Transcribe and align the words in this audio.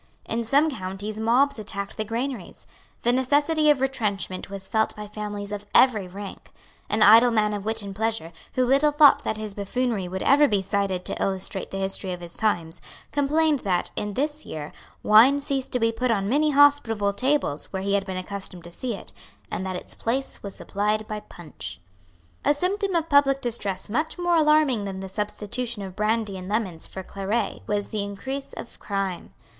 In 0.25 0.43
some 0.43 0.71
counties 0.71 1.19
mobs 1.19 1.59
attacked 1.59 1.95
the 1.95 2.03
granaries. 2.03 2.65
The 3.03 3.13
necessity 3.13 3.69
of 3.69 3.81
retrenchment 3.81 4.49
was 4.49 4.67
felt 4.67 4.95
by 4.95 5.05
families 5.05 5.51
of 5.51 5.67
every 5.75 6.07
rank. 6.07 6.51
An 6.89 7.03
idle 7.03 7.29
man 7.29 7.53
of 7.53 7.65
wit 7.65 7.83
and 7.83 7.95
pleasure, 7.95 8.31
who 8.55 8.65
little 8.65 8.89
thought 8.91 9.23
that 9.23 9.37
his 9.37 9.53
buffoonery 9.53 10.07
would 10.07 10.23
ever 10.23 10.47
be 10.47 10.59
cited 10.63 11.05
to 11.05 11.21
illustrate 11.21 11.69
the 11.69 11.77
history 11.77 12.13
of 12.13 12.19
his 12.21 12.35
times, 12.35 12.81
complained 13.11 13.59
that, 13.59 13.91
in 13.95 14.15
this 14.15 14.43
year, 14.43 14.71
wine 15.03 15.39
ceased 15.39 15.71
to 15.73 15.79
be 15.79 15.91
put 15.91 16.09
on 16.09 16.27
many 16.27 16.49
hospitable 16.49 17.13
tables 17.13 17.65
where 17.65 17.83
he 17.83 17.93
had 17.93 18.07
been 18.07 18.17
accustomed 18.17 18.63
to 18.63 18.71
see 18.71 18.95
it, 18.95 19.13
and 19.51 19.63
that 19.67 19.75
its 19.75 19.93
place 19.93 20.41
was 20.41 20.55
supplied 20.55 21.07
by 21.07 21.19
punch. 21.19 21.79
A 22.43 22.55
symptom 22.55 22.95
of 22.95 23.07
public 23.07 23.39
distress 23.39 23.87
much 23.87 24.17
more 24.17 24.37
alarming 24.37 24.85
than 24.85 24.99
the 24.99 25.07
substitution 25.09 25.83
of 25.83 25.95
brandy 25.95 26.39
and 26.39 26.49
lemons 26.49 26.87
for 26.87 27.03
claret 27.03 27.61
was 27.67 27.89
the 27.89 28.01
increase 28.01 28.53
of 28.53 28.79
crime. 28.79 29.31